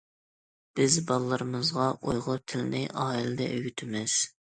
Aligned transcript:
بىز 0.77 0.95
بالىلىرىمىزغا 1.11 1.85
ئۇيغۇر 2.13 2.41
تىلىنى 2.53 2.81
ئائىلىدە 3.05 3.51
ئۈگۈتىمىز. 3.59 4.17